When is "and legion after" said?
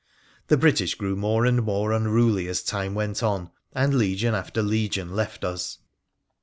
3.73-4.63